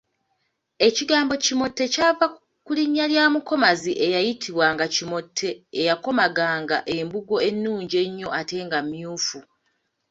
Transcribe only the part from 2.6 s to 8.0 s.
ku linnya lya mukomazi eyayitibwanga Kimote eyakomaganga embugo ennungi